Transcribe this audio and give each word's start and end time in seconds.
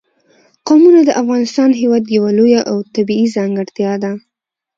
قومونه 0.67 1.01
د 1.05 1.09
افغانستان 1.21 1.69
هېواد 1.81 2.03
یوه 2.17 2.31
لویه 2.37 2.61
او 2.69 2.77
طبیعي 2.95 3.25
ځانګړتیا 3.35 3.93
ده. 4.03 4.11